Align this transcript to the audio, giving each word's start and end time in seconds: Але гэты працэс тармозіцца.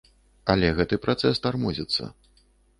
Але 0.53 0.71
гэты 0.79 0.99
працэс 1.05 1.43
тармозіцца. 1.45 2.03